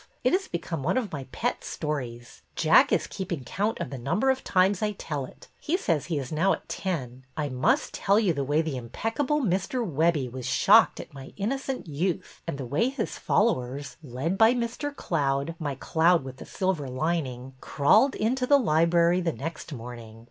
[0.23, 2.41] It has become one of my pet stories.
[2.55, 5.47] Jack is keeping count of the number of times I tell it.
[5.59, 7.23] He says he is now at ten.
[7.37, 9.87] I must tell you the way the impeccable Mr.
[9.87, 14.55] Webbie was shocked at my innocent youth, and the way his follow ers, led by
[14.55, 14.91] Mr.
[14.95, 20.19] Cloud,— my cloud with the silver lining,— crawled into the library the next morning.